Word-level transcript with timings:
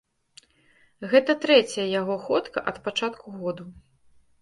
Гэта 1.11 1.31
трэцяя 1.45 1.87
яго 2.01 2.19
ходка 2.25 2.67
ад 2.75 2.83
пачатку 2.91 3.27
году. 3.41 3.73